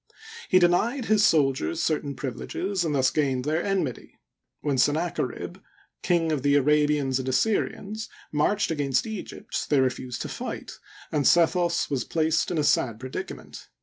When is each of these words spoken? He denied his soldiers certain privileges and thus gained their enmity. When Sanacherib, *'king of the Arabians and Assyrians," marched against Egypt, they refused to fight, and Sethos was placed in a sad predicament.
He 0.49 0.57
denied 0.57 1.05
his 1.05 1.23
soldiers 1.23 1.79
certain 1.79 2.15
privileges 2.15 2.83
and 2.83 2.95
thus 2.95 3.11
gained 3.11 3.45
their 3.45 3.61
enmity. 3.63 4.17
When 4.61 4.77
Sanacherib, 4.79 5.57
*'king 6.01 6.31
of 6.31 6.41
the 6.41 6.55
Arabians 6.55 7.19
and 7.19 7.29
Assyrians," 7.29 8.09
marched 8.31 8.71
against 8.71 9.05
Egypt, 9.05 9.69
they 9.69 9.79
refused 9.79 10.23
to 10.23 10.27
fight, 10.27 10.79
and 11.11 11.23
Sethos 11.27 11.91
was 11.91 12.03
placed 12.03 12.49
in 12.49 12.57
a 12.57 12.63
sad 12.63 12.99
predicament. 12.99 13.67